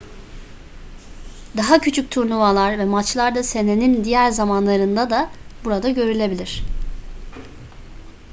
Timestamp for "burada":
5.63-5.89